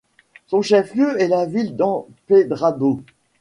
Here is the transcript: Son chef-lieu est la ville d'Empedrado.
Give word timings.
Son 0.47 0.63
chef-lieu 0.63 1.21
est 1.21 1.27
la 1.27 1.45
ville 1.45 1.75
d'Empedrado. 1.75 3.03